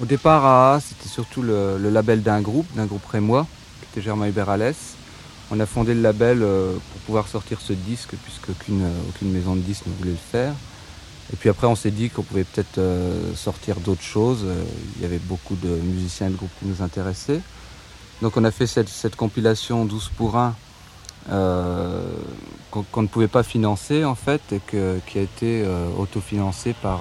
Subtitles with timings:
[0.00, 3.46] Au départ, AA, c'était surtout le, label d'un groupe, d'un groupe rémois,
[3.80, 4.54] qui était Germain Hubert
[5.50, 9.56] On a fondé le label euh, pour pouvoir sortir ce disque, puisque aucune, aucune maison
[9.56, 10.52] de disques ne voulait le faire.
[11.32, 14.42] Et puis après, on s'est dit qu'on pouvait peut-être euh, sortir d'autres choses.
[14.44, 14.62] Euh,
[14.96, 17.40] il y avait beaucoup de musiciens et de groupes qui nous intéressaient.
[18.22, 20.54] Donc on a fait cette, compilation 12 pour 1
[21.30, 22.02] euh,
[22.70, 24.60] qu'on ne pouvait pas financer en fait et
[25.06, 25.66] qui a été
[25.98, 27.00] autofinancée par,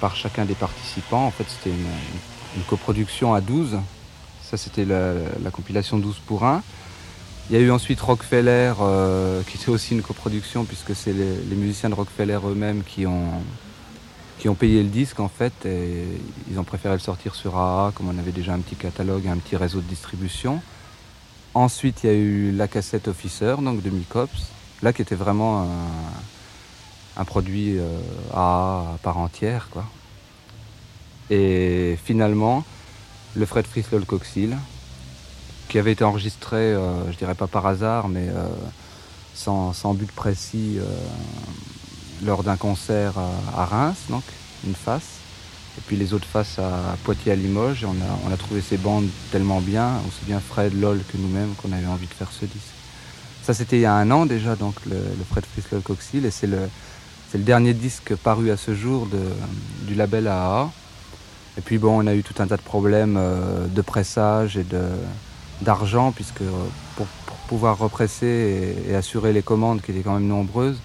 [0.00, 1.26] par chacun des participants.
[1.26, 3.78] En fait, c'était une, coproduction à 12.
[4.42, 5.12] Ça, c'était la,
[5.42, 6.62] la, compilation 12 pour 1.
[7.50, 11.56] Il y a eu ensuite Rockefeller, euh, qui était aussi une coproduction, puisque c'est les,
[11.56, 13.30] musiciens de Rockefeller eux-mêmes qui ont,
[14.38, 16.04] qui ont payé le disque en fait, et
[16.50, 19.36] ils ont préféré le sortir sur AA, comme on avait déjà un petit catalogue, un
[19.36, 20.60] petit réseau de distribution.
[21.54, 24.50] Ensuite, il y a eu la cassette Officer, donc de Micops,
[24.82, 25.66] là qui était vraiment un,
[27.24, 27.98] produit euh,
[28.32, 29.84] AA à part entière, quoi.
[31.30, 32.64] Et finalement,
[33.36, 34.56] le Fred Frislol Coxil,
[35.68, 38.48] qui avait été enregistré, euh, je dirais pas par hasard, mais euh,
[39.34, 40.78] sans, but précis,
[42.24, 43.14] lors d'un concert
[43.56, 44.24] à, Reims, donc
[44.66, 45.18] une face.
[45.76, 47.84] Et puis les autres faces à Poitiers à Limoges.
[47.84, 51.54] On, a, on a trouvé ces bandes tellement bien, aussi bien Fred, LOL que nous-mêmes,
[51.62, 52.78] qu'on avait envie de faire ce disque.
[53.48, 56.46] Ça, c'était il y a un an déjà, donc le, Fred Frislol Coxil, et c'est
[56.46, 56.68] le,
[57.30, 59.08] c'est le dernier disque paru à ce jour
[59.82, 60.70] du label AA.
[61.56, 63.18] Et puis bon, on a eu tout un tas de problèmes
[63.68, 64.80] de pressage et de,
[65.62, 66.66] d'argent, puisque euh,
[66.96, 67.06] pour,
[67.48, 70.80] pouvoir represser et, assurer les commandes qui étaient quand même nombreuses,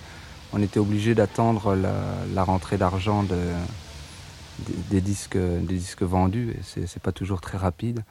[0.53, 3.37] on était obligé d'attendre la, rentrée d'argent de,
[4.89, 8.03] des, disques, des disques vendus, et c'est pas toujours très rapide.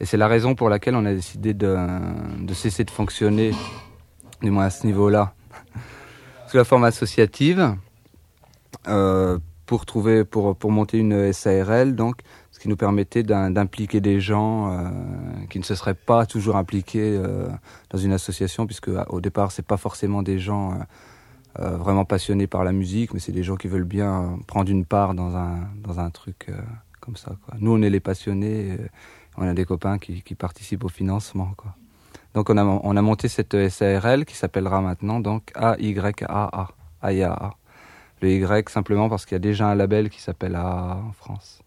[0.00, 1.78] Et c'est la raison pour laquelle on a décidé de
[2.52, 3.52] cesser de fonctionner,
[4.42, 5.32] du moins à ce niveau-là,
[6.48, 7.76] sous la forme associative,
[8.86, 14.18] euh, pour trouver, pour, pour monter une SARL, donc ce qui nous permettait d'impliquer des
[14.18, 14.88] gens euh,
[15.50, 17.48] qui ne se seraient pas toujours impliqués euh,
[17.90, 20.78] dans une association, puisque au départ, c'est pas forcément des gens
[21.56, 25.12] vraiment passionnés par la musique, mais c'est des gens qui veulent bien prendre une part
[25.14, 26.46] dans un, dans un truc
[27.00, 27.32] comme ça.
[27.58, 28.76] Nous, on est les passionnés,
[29.36, 31.52] on a des copains qui, qui participent au financement.
[31.56, 31.74] Quoi.
[32.34, 36.68] Donc on a, on a monté cette SARL qui s'appellera maintenant donc AYAA.
[37.02, 37.54] AYAA.
[38.20, 41.62] Le Y simplement parce qu'il y a déjà un label qui s'appelle AA en France.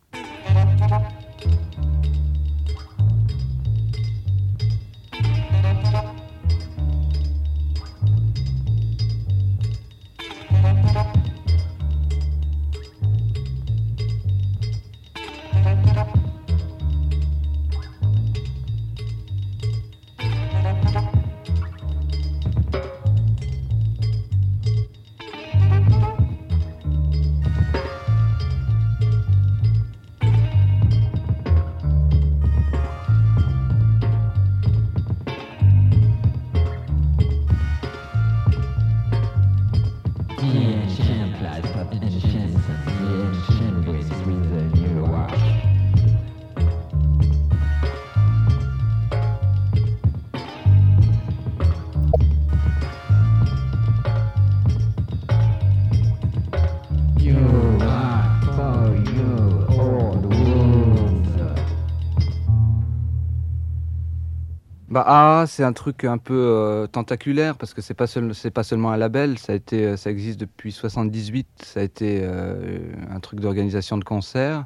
[64.92, 68.64] Bah ah, c'est un truc un peu euh, tentaculaire parce que c'est pas c'est pas
[68.64, 72.78] seulement un label, ça a été euh, ça existe depuis 78, ça a été euh,
[73.10, 74.66] un truc d'organisation de concerts.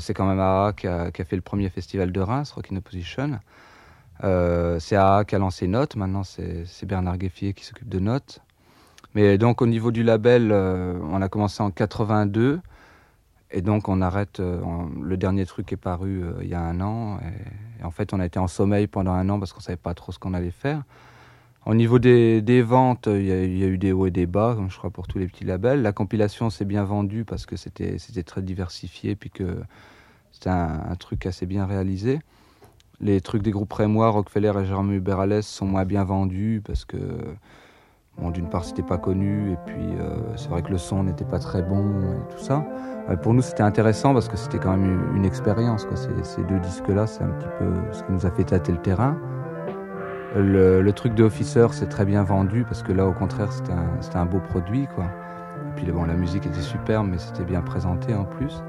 [0.00, 3.38] c'est quand même AA qui a, fait le premier festival de Reims, Rock in Opposition.
[4.80, 8.40] c'est AA qui a lancé Note, maintenant c'est Bernard Gueffier qui s'occupe de Note.
[9.14, 12.60] Mais donc au niveau du label, on a commencé en 82.
[13.52, 17.18] Et donc on arrête, le dernier truc est paru il y a un an.
[17.80, 19.94] Et, en fait, on a été en sommeil pendant un an parce qu'on savait pas
[19.94, 20.82] trop ce qu'on allait faire.
[21.64, 24.90] Au niveau des, ventes, il y, a, eu des hauts et des bas, je crois
[24.90, 25.80] pour tous les petits labels.
[25.82, 29.62] La compilation s'est bien vendue parce que c'était très diversifié, puis que
[30.32, 32.18] c'était un, truc assez bien réalisé.
[33.00, 36.96] Les trucs des groupes Rémois, Rockefeller et Jeremy Berales sont moins bien vendus parce que,
[38.18, 41.24] bon, d'une part, c'était pas connu, et puis euh, c'est vrai que le son n'était
[41.24, 42.64] pas très bon et tout ça
[43.22, 45.86] pour nous, c'était intéressant parce que c'était quand même une, expérience.
[46.22, 49.16] Ces, deux disques-là, c'est un petit peu ce qui nous a fait tâter le terrain.
[50.36, 53.72] Le, truc de Officer, c'est très bien vendu parce que là, au contraire, c'était
[54.18, 54.86] un, beau produit.
[54.94, 55.04] Quoi.
[55.04, 58.62] Et puis, bon, la musique était superbe, mais c'était bien présenté en plus.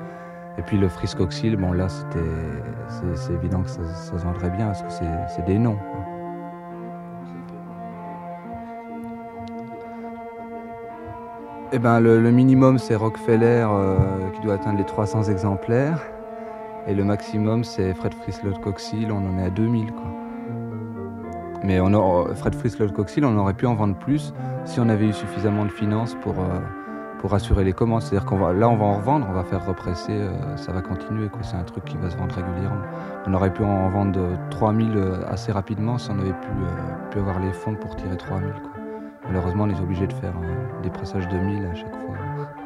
[0.58, 4.90] Et puis, le Friscoxil, bon, là, c'est évident que ça, se vendrait bien parce que
[4.90, 5.78] c'est des noms.
[11.76, 13.98] Eh ben, le, minimum, c'est Rockefeller euh,
[14.36, 16.04] qui doit atteindre les 300 exemplaires.
[16.86, 19.92] Et le maximum, c'est Fred Frislot Coxil, on en est à 2000.
[19.92, 20.04] Quoi.
[21.64, 24.36] Mais on Fred Frislot Coxil, on aurait pu en vendre plus
[24.66, 26.60] si on avait eu suffisamment de finances pour, euh,
[27.18, 28.04] pour assurer les commandes.
[28.04, 30.82] C'est-à-dire qu'on va, là, on va en revendre, on va faire represser, euh, ça va
[30.84, 31.28] continuer.
[31.42, 32.84] C'est un truc qui va se vendre régulièrement.
[33.26, 34.20] On aurait pu en vendre
[34.52, 36.50] 3000 euh, assez rapidement si on avait pu,
[37.10, 38.52] pu avoir les fonds pour tirer 3000.
[38.62, 38.73] Quoi.
[39.26, 40.34] Malheureusement, on est obligé de faire
[40.82, 42.63] des pressages de 1000 à chaque fois.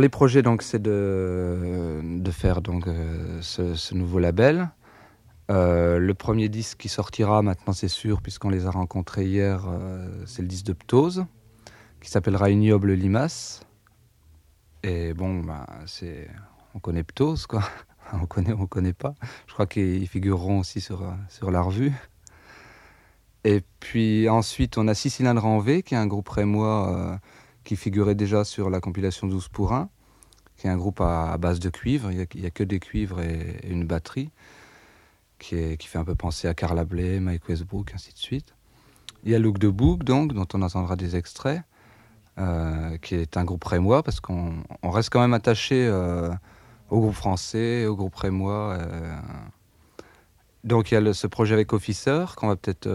[0.00, 4.70] Les projets donc c'est de, faire donc euh, ce, nouveau label.
[5.50, 10.08] Euh, le premier disque qui sortira maintenant c'est sûr puisqu'on les a rencontrés hier, euh,
[10.26, 11.24] c'est le disque de Ptose
[12.00, 13.62] qui s'appellera Ignoble Limace.
[14.82, 16.28] Et bon, bah, c'est
[16.74, 17.62] on connaît Ptose quoi.
[18.12, 19.14] on connaît, on connaît pas.
[19.46, 21.92] Je crois qu'ils figureront aussi sur, sur la revue.
[23.44, 27.18] Et puis ensuite, on a Six Cylindres en qui est un groupe rémois
[27.64, 29.88] qui figurait déjà sur la compilation 12 pour 1,
[30.60, 32.10] qui est un groupe à, base de cuivre.
[32.12, 34.30] Il n'y a, que des cuivres et, une batterie,
[35.38, 38.54] qui, fait un peu penser à Carla Bley, Mike Westbrook, ainsi de suite.
[39.24, 41.62] Il y a Look de Book, donc, dont on entendra des extraits,
[42.38, 46.30] euh, qui est un groupe rémois, parce qu'on reste quand même attaché euh,
[46.90, 48.76] au groupe français, au groupe rémois.
[48.78, 49.16] Euh,
[50.62, 52.86] donc il y a ce projet avec Officer qu'on va peut-être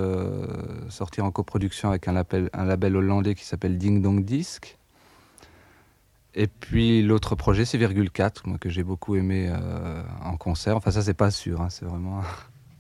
[0.90, 4.78] sortir en coproduction avec un label, un label hollandais qui s'appelle Ding Dong Disc.
[6.36, 10.76] Et puis l'autre projet c'est Virgule 4, moi, que j'ai beaucoup aimé euh, en concert.
[10.76, 12.22] Enfin ça c'est pas sûr, hein, c'est vraiment...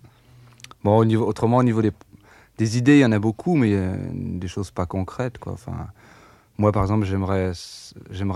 [0.83, 3.73] bon au niveau, autrement au niveau des, idées il y en a beaucoup, mais
[4.13, 5.53] des choses pas concrètes quoi.
[5.53, 5.87] Enfin,
[6.57, 7.51] moi, par exemple, j'aimerais,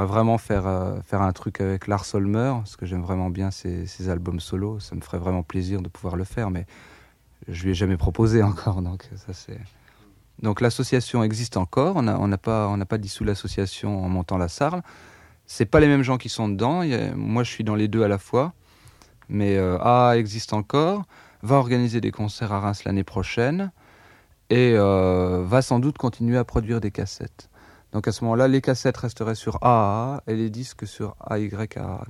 [0.06, 4.10] vraiment faire, euh, faire un truc avec Lars Holmer, parce que j'aime vraiment bien ses,
[4.10, 4.80] albums solo.
[4.80, 6.66] Ça me ferait vraiment plaisir de pouvoir le faire, mais
[7.48, 8.82] je lui ai jamais proposé encore.
[8.82, 9.60] Donc, ça, c'est...
[10.42, 11.96] donc l'association existe encore.
[11.96, 14.82] On n'a pas, pas dissous l'association en montant la Sarle.
[15.52, 16.84] C'est pas les mêmes gens qui sont dedans.
[17.16, 18.54] moi, je suis dans les deux à la fois.
[19.30, 21.06] mais A existe encore,
[21.42, 23.72] va organiser des concerts à Reims l'année prochaine
[24.52, 27.50] et va sans doute continuer à produire des cassettes.
[27.94, 32.06] Donc à ce moment-là, les cassettes resteraient sur AAA et les disques sur AYAA.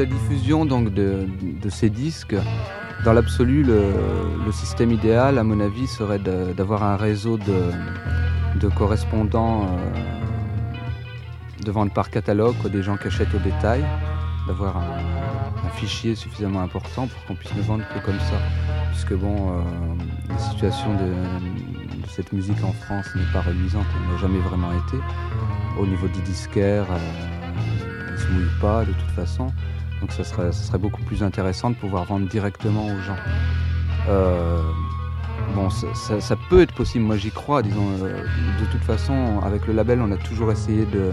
[0.00, 1.26] La diffusion donc de,
[1.68, 2.34] ces disques,
[3.04, 9.66] dans l'absolu, le, système idéal, à mon avis, serait d'avoir un réseau de, correspondants euh,
[11.64, 13.84] de vente par catalogue, des gens qui achètent au détail,
[14.46, 18.38] d'avoir un, fichier suffisamment important pour qu'on puisse ne vendre que comme ça.
[18.90, 19.62] Puisque bon, euh,
[20.28, 21.12] la situation de,
[22.08, 24.96] cette musique en France n'est pas reluisante, elle n'a jamais vraiment été.
[25.78, 29.52] Au niveau des disquaires, euh, se mouille pas de toute façon.
[30.00, 33.16] Donc ça serait, beaucoup plus intéressant de pouvoir vendre directement aux gens.
[34.08, 34.62] Euh,
[35.54, 37.86] bon, ça, peut être possible, moi j'y crois, disons.
[38.02, 38.22] Euh,
[38.60, 41.12] de toute façon, avec le label, on a toujours essayé de,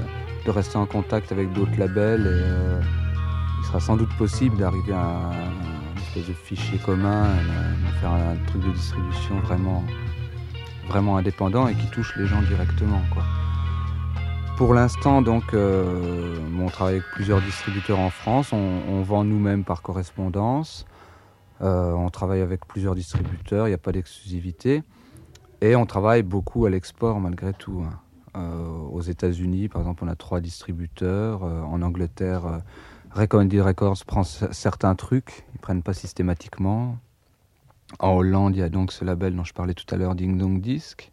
[0.49, 2.79] rester en contact avec d'autres labels et euh,
[3.59, 8.37] il sera sans doute possible d'arriver à un, espèce de fichier commun, de faire un,
[8.47, 9.83] truc de distribution vraiment,
[10.87, 13.23] vraiment indépendant et qui touche les gens directement, quoi.
[14.57, 18.53] Pour l'instant, donc, euh, on travaille avec plusieurs distributeurs en France.
[18.53, 20.87] On, vend nous-mêmes par correspondance.
[21.61, 23.67] Euh, on travaille avec plusieurs distributeurs.
[23.67, 24.81] Il n'y a pas d'exclusivité.
[25.61, 27.83] Et on travaille beaucoup à l'export malgré tout.
[27.85, 27.99] Hein.
[28.35, 31.43] Euh, aux États-Unis, par exemple, on a trois distributeurs.
[31.43, 32.63] en Angleterre,
[33.11, 35.45] Recommended Records prend certains trucs.
[35.53, 36.97] Ils prennent pas systématiquement.
[37.99, 40.35] En Hollande, il y a donc ce label dont je parlais tout à l'heure, Ding
[40.35, 41.11] Dong Disc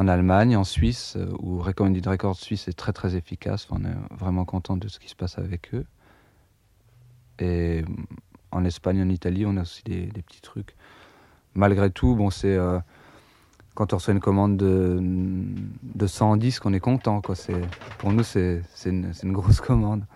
[0.00, 3.68] en Allemagne, en Suisse, euh, où Recommended Records Suisse est très très efficace.
[3.70, 5.84] on est vraiment content de ce qui se passe avec eux.
[7.38, 8.06] Et mm,
[8.50, 10.74] en Espagne, en Italie, on a aussi des, petits trucs.
[11.54, 12.78] Malgré tout, bon, c'est euh,
[13.74, 17.20] quand on reçoit une commande de, de 100 disques, on est content.
[17.20, 17.34] Quoi.
[17.98, 20.06] Pour nous, c'est une, une, grosse commande.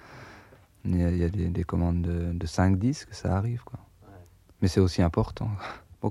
[0.86, 3.62] Il y a, des, commandes de, de 5 disques, ça arrive.
[3.64, 3.78] Quoi.
[4.62, 5.50] Mais c'est aussi important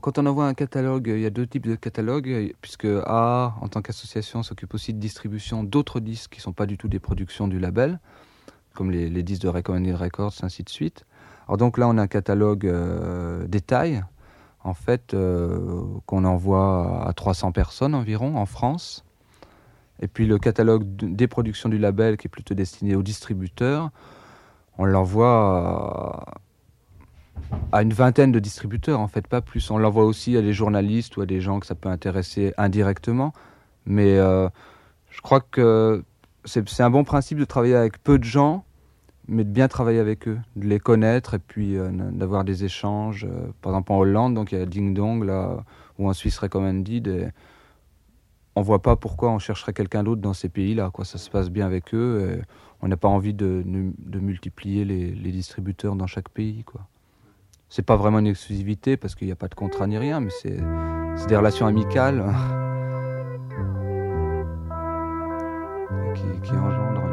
[0.02, 3.68] quand on envoie un catalogue, il y a deux types de catalogues, puisque A, en
[3.68, 7.00] tant qu'association, s'occupe aussi de distribution d'autres disques qui ne sont pas du tout des
[7.00, 8.00] productions du label,
[8.74, 11.06] comme les, disques de Recommended Records, ainsi de suite.
[11.48, 14.04] Alors donc là, on a un catalogue euh, détail,
[14.64, 19.04] en fait, euh, qu'on envoie à 300 personnes environ en France.
[20.02, 23.92] Et puis le catalogue des productions du label, qui est plutôt destiné aux distributeurs,
[24.78, 26.26] on l'envoie
[27.72, 29.72] à une vingtaine de distributeurs, en fait, pas plus.
[29.72, 33.34] On l'envoie aussi à des journalistes ou à des gens que ça peut intéresser indirectement.
[33.86, 34.48] Mais euh,
[35.10, 36.04] je crois que
[36.46, 38.63] c'est un bon principe de travailler avec peu de gens,
[39.28, 43.25] mais de bien travailler avec eux, de les connaître et puis euh, d'avoir des échanges.
[43.25, 45.63] Euh, par exemple, en Hollande, donc il y a Ding Dong, là,
[45.98, 47.08] ou en Suisse Recommended.
[47.08, 47.28] Et
[48.56, 50.92] on voit pas pourquoi on chercherait quelqu'un d'autre dans ces pays-là.
[51.04, 52.42] Ça se passe bien avec eux.
[52.82, 56.63] on n'a pas envie de, de multiplier les, les, distributeurs dans chaque pays.
[56.63, 56.82] Quoi
[57.75, 60.30] c'est pas vraiment une exclusivité parce qu'il n'y a pas de contrat ni rien, mais
[60.30, 60.58] c'est
[61.27, 62.24] des relations amicales
[66.13, 67.12] qui, qui engendrent